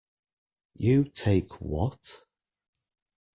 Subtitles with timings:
[0.73, 2.23] You take what?